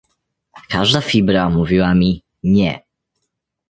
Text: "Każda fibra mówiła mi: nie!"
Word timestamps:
"Każda 0.69 1.01
fibra 1.01 1.49
mówiła 1.49 1.93
mi: 1.95 2.23
nie!" 2.43 2.79